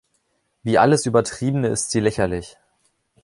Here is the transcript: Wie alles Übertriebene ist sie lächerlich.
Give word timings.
Wie 0.63 0.79
alles 0.79 1.05
Übertriebene 1.05 1.67
ist 1.67 1.91
sie 1.91 1.99
lächerlich. 1.99 2.57